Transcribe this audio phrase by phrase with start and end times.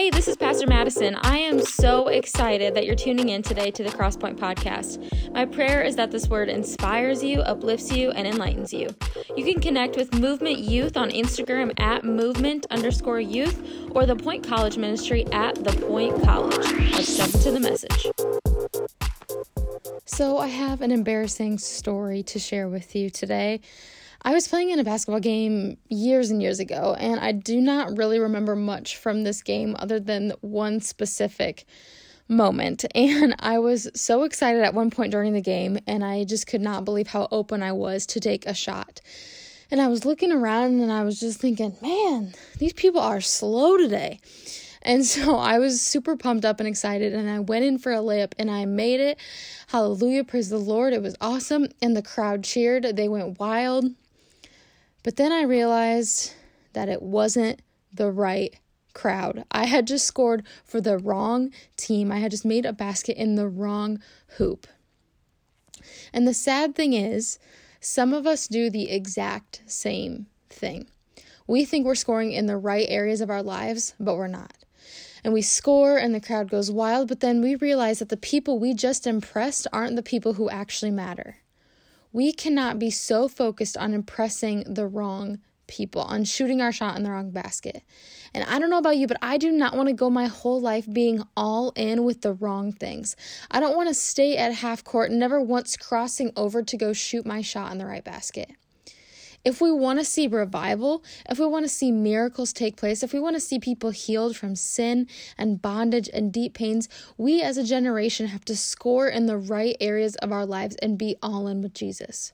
[0.00, 1.14] Hey, this is Pastor Madison.
[1.16, 4.98] I am so excited that you're tuning in today to the Crosspoint Podcast.
[5.34, 8.88] My prayer is that this word inspires you, uplifts you, and enlightens you.
[9.36, 14.42] You can connect with Movement Youth on Instagram at movement underscore youth or the Point
[14.42, 16.56] College Ministry at the Point College.
[16.92, 18.06] Let's jump into the message.
[20.06, 23.60] So, I have an embarrassing story to share with you today.
[24.22, 27.96] I was playing in a basketball game years and years ago, and I do not
[27.96, 31.64] really remember much from this game other than one specific
[32.28, 32.84] moment.
[32.94, 36.60] And I was so excited at one point during the game, and I just could
[36.60, 39.00] not believe how open I was to take a shot.
[39.70, 43.76] And I was looking around and I was just thinking, man, these people are slow
[43.78, 44.20] today.
[44.82, 47.98] And so I was super pumped up and excited, and I went in for a
[47.98, 49.18] layup and I made it.
[49.68, 50.92] Hallelujah, praise the Lord.
[50.92, 51.68] It was awesome.
[51.80, 53.86] And the crowd cheered, they went wild.
[55.02, 56.34] But then I realized
[56.72, 58.54] that it wasn't the right
[58.92, 59.44] crowd.
[59.50, 62.12] I had just scored for the wrong team.
[62.12, 64.00] I had just made a basket in the wrong
[64.36, 64.66] hoop.
[66.12, 67.38] And the sad thing is,
[67.80, 70.88] some of us do the exact same thing.
[71.46, 74.52] We think we're scoring in the right areas of our lives, but we're not.
[75.24, 78.58] And we score and the crowd goes wild, but then we realize that the people
[78.58, 81.38] we just impressed aren't the people who actually matter.
[82.12, 87.04] We cannot be so focused on impressing the wrong people, on shooting our shot in
[87.04, 87.82] the wrong basket.
[88.34, 90.60] And I don't know about you, but I do not want to go my whole
[90.60, 93.14] life being all in with the wrong things.
[93.50, 97.24] I don't want to stay at half court, never once crossing over to go shoot
[97.24, 98.50] my shot in the right basket.
[99.42, 103.14] If we want to see revival, if we want to see miracles take place, if
[103.14, 105.06] we want to see people healed from sin
[105.38, 109.76] and bondage and deep pains, we as a generation have to score in the right
[109.80, 112.32] areas of our lives and be all in with Jesus.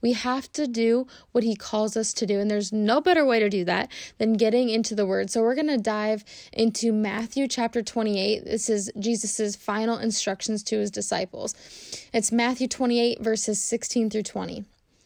[0.00, 2.40] We have to do what he calls us to do.
[2.40, 5.28] And there's no better way to do that than getting into the word.
[5.30, 8.44] So we're going to dive into Matthew chapter 28.
[8.46, 11.54] This is Jesus' final instructions to his disciples.
[12.14, 14.64] It's Matthew 28, verses 16 through 20.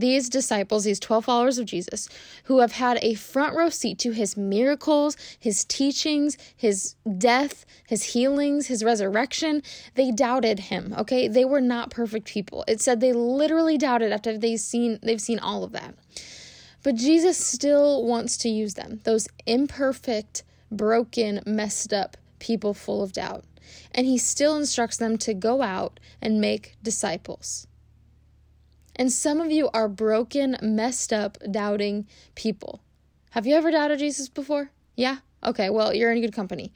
[0.00, 2.08] these disciples, these 12 followers of Jesus,
[2.44, 8.02] who have had a front row seat to his miracles, his teachings, his death, his
[8.02, 9.62] healings, his resurrection,
[9.94, 11.28] they doubted him, okay?
[11.28, 12.64] They were not perfect people.
[12.66, 15.94] It said they literally doubted after they've seen they've seen all of that.
[16.82, 19.00] But Jesus still wants to use them.
[19.04, 23.44] Those imperfect, broken, messed up people full of doubt.
[23.92, 27.66] And he still instructs them to go out and make disciples.
[28.96, 32.80] And some of you are broken, messed up, doubting people.
[33.30, 34.70] Have you ever doubted Jesus before?
[34.96, 35.18] Yeah?
[35.44, 36.72] Okay, well, you're in good company.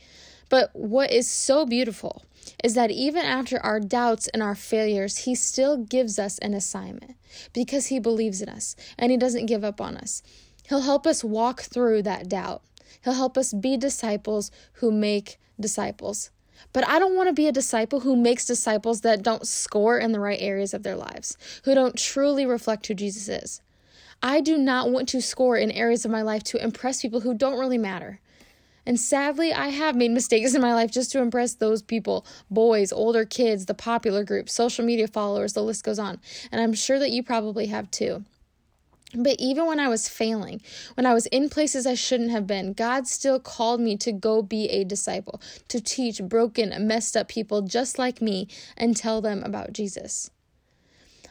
[0.49, 2.23] But what is so beautiful
[2.63, 7.17] is that even after our doubts and our failures, He still gives us an assignment
[7.53, 10.23] because He believes in us and He doesn't give up on us.
[10.69, 12.63] He'll help us walk through that doubt.
[13.03, 16.31] He'll help us be disciples who make disciples.
[16.73, 20.13] But I don't want to be a disciple who makes disciples that don't score in
[20.13, 23.61] the right areas of their lives, who don't truly reflect who Jesus is.
[24.23, 27.35] I do not want to score in areas of my life to impress people who
[27.35, 28.21] don't really matter.
[28.87, 32.93] And sadly, I have made mistakes in my life just to impress those people boys,
[32.93, 36.21] older kids, the popular group, social media followers, the list goes on.
[36.53, 38.25] And I'm sure that you probably have too.
[39.17, 40.61] But even when I was failing,
[40.95, 44.43] when I was in places I shouldn't have been, God still called me to go
[44.43, 49.43] be a disciple, to teach broken, messed up people just like me and tell them
[49.45, 50.31] about Jesus.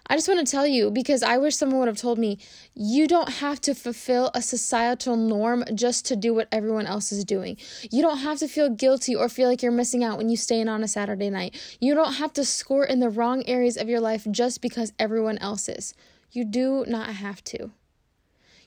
[0.07, 2.38] I just want to tell you because I wish someone would have told me
[2.75, 7.23] you don't have to fulfill a societal norm just to do what everyone else is
[7.23, 7.57] doing.
[7.89, 10.59] You don't have to feel guilty or feel like you're missing out when you stay
[10.59, 11.56] in on a Saturday night.
[11.80, 15.38] You don't have to score in the wrong areas of your life just because everyone
[15.38, 15.94] else is.
[16.33, 17.69] You do not have to.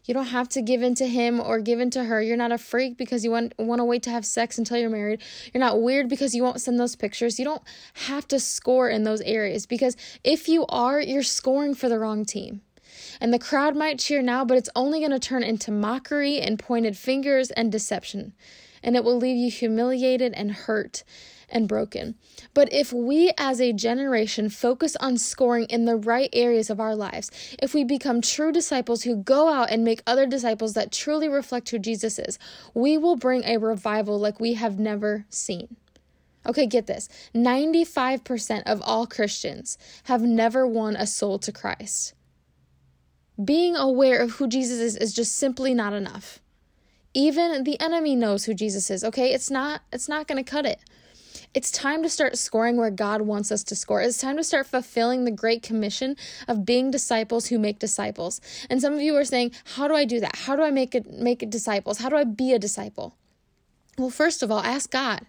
[0.05, 2.23] You don't have to give in to him or give in to her.
[2.23, 4.89] You're not a freak because you want, want to wait to have sex until you're
[4.89, 5.21] married.
[5.53, 7.41] You're not weird because you won't send those pictures.
[7.41, 7.63] You don't
[8.07, 12.25] have to score in those areas because if you are, you're scoring for the wrong
[12.25, 12.61] team.
[13.21, 16.61] And the crowd might cheer now, but it's only going to turn into mockery and
[16.61, 18.33] pointed fingers and deception.
[18.85, 21.03] And it will leave you humiliated and hurt
[21.49, 22.15] and broken.
[22.55, 26.95] But if we as a generation focus on scoring in the right areas of our
[26.95, 27.31] lives,
[27.63, 31.71] if we become true disciples who go out and make other disciples that truly reflect
[31.71, 32.39] who Jesus is,
[32.75, 35.77] we will bring a revival like we have never seen.
[36.47, 42.15] Okay, get this 95% of all Christians have never won a soul to Christ.
[43.43, 46.41] Being aware of who Jesus is is just simply not enough.
[47.13, 49.33] Even the enemy knows who Jesus is, okay?
[49.33, 50.81] It's not it's not going to cut it.
[51.57, 54.03] It's time to start scoring where God wants us to score.
[54.03, 56.15] It's time to start fulfilling the great commission
[56.47, 58.43] of being disciples who make disciples.
[58.69, 60.37] And some of you are saying, "How do I do that?
[60.37, 61.97] How do I make it make it disciples?
[61.97, 63.15] How do I be a disciple?"
[63.97, 65.25] Well, first of all, ask God.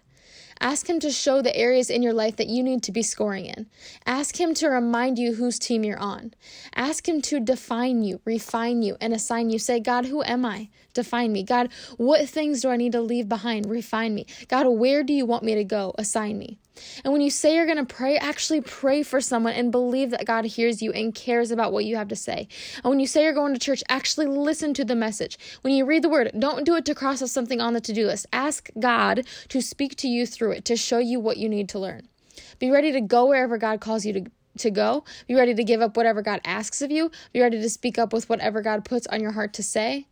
[0.60, 3.46] Ask Him to show the areas in your life that you need to be scoring
[3.46, 3.66] in.
[4.06, 6.34] Ask Him to remind you whose team you're on.
[6.74, 9.58] Ask Him to define you, refine you, and assign you.
[9.58, 10.68] Say, God, who am I?
[10.94, 11.42] Define me.
[11.42, 13.66] God, what things do I need to leave behind?
[13.66, 14.26] Refine me.
[14.48, 15.94] God, where do you want me to go?
[15.98, 16.58] Assign me.
[17.04, 20.26] And when you say you're going to pray, actually pray for someone and believe that
[20.26, 22.48] God hears you and cares about what you have to say.
[22.76, 25.38] And when you say you're going to church, actually listen to the message.
[25.62, 27.92] When you read the word, don't do it to cross off something on the to
[27.92, 28.26] do list.
[28.32, 31.78] Ask God to speak to you through it, to show you what you need to
[31.78, 32.08] learn.
[32.58, 35.04] Be ready to go wherever God calls you to to go.
[35.26, 37.10] Be ready to give up whatever God asks of you.
[37.32, 40.06] Be ready to speak up with whatever God puts on your heart to say.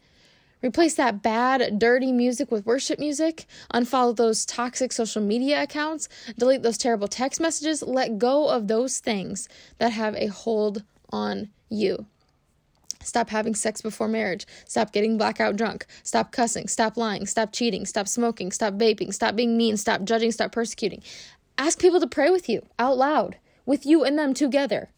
[0.66, 3.46] Replace that bad, dirty music with worship music.
[3.72, 6.08] Unfollow those toxic social media accounts.
[6.36, 7.84] Delete those terrible text messages.
[7.84, 9.48] Let go of those things
[9.78, 10.82] that have a hold
[11.12, 12.06] on you.
[13.00, 14.44] Stop having sex before marriage.
[14.64, 15.86] Stop getting blackout drunk.
[16.02, 16.66] Stop cussing.
[16.66, 17.26] Stop lying.
[17.26, 17.86] Stop cheating.
[17.86, 18.50] Stop smoking.
[18.50, 19.14] Stop vaping.
[19.14, 19.76] Stop being mean.
[19.76, 20.32] Stop judging.
[20.32, 21.00] Stop persecuting.
[21.56, 24.88] Ask people to pray with you out loud, with you and them together.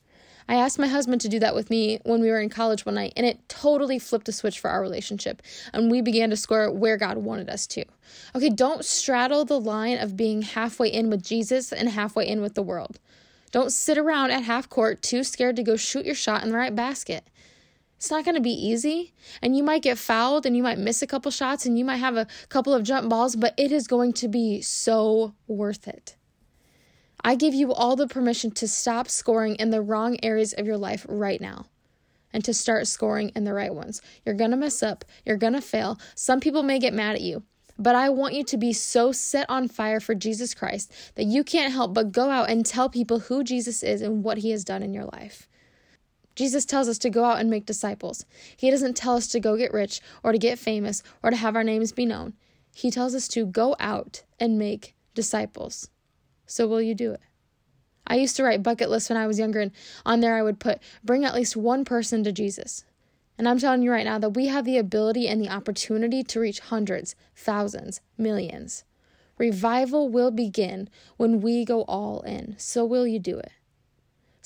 [0.49, 2.95] I asked my husband to do that with me when we were in college one
[2.95, 5.43] night, and it totally flipped a switch for our relationship.
[5.75, 7.85] And we began to score where God wanted us to.
[8.35, 12.55] Okay, don't straddle the line of being halfway in with Jesus and halfway in with
[12.55, 12.99] the world.
[13.51, 16.57] Don't sit around at half court too scared to go shoot your shot in the
[16.57, 17.25] right basket.
[17.99, 19.13] It's not going to be easy,
[19.43, 21.97] and you might get fouled and you might miss a couple shots and you might
[21.97, 26.15] have a couple of jump balls, but it is going to be so worth it.
[27.23, 30.77] I give you all the permission to stop scoring in the wrong areas of your
[30.77, 31.67] life right now
[32.33, 34.01] and to start scoring in the right ones.
[34.25, 35.99] You're going to mess up, you're going to fail.
[36.15, 37.43] Some people may get mad at you,
[37.79, 41.45] but I want you to be so set on fire for Jesus Christ that you
[41.45, 44.65] can't help but go out and tell people who Jesus is and what he has
[44.65, 45.49] done in your life.
[46.35, 48.25] Jesus tells us to go out and make disciples.
[48.57, 51.57] He doesn't tell us to go get rich or to get famous or to have
[51.57, 52.35] our names be known.
[52.75, 55.91] He tells us to go out and make disciples.
[56.49, 57.21] So will you do it?
[58.07, 59.71] I used to write bucket lists when I was younger, and
[60.07, 62.85] on there I would put, bring at least one person to Jesus.
[63.37, 66.41] And I'm telling you right now that we have the ability and the opportunity to
[66.41, 68.85] reach hundreds, thousands, millions.
[69.37, 72.57] Revival will begin when we go all in.
[72.59, 73.53] So will you do it?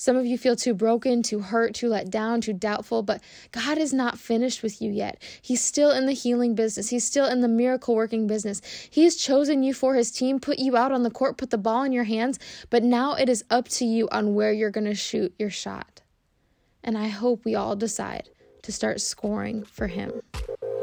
[0.03, 3.23] Some of you feel too broken, too hurt, too let down, too doubtful, but
[3.53, 5.23] God is not finished with you yet.
[5.41, 6.89] He's still in the healing business.
[6.89, 8.61] He's still in the miracle working business.
[8.91, 11.83] He's chosen you for his team, put you out on the court, put the ball
[11.83, 12.37] in your hands,
[12.69, 16.01] but now it is up to you on where you're going to shoot your shot.
[16.83, 18.27] And I hope we all decide
[18.63, 20.21] to start scoring for him.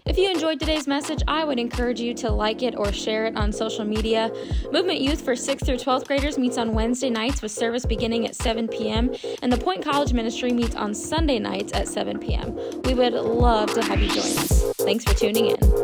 [0.06, 3.36] If you enjoyed today's message, I would encourage you to like it or share it
[3.36, 4.32] on social media.
[4.72, 8.34] Movement Youth for 6th through 12th graders meets on Wednesday nights with service beginning at
[8.34, 12.56] 7 p.m., and the Point College Ministry meets on Sunday nights at 7 p.m.
[12.84, 14.72] We would love to have you join us.
[14.78, 15.79] Thanks for tuning in.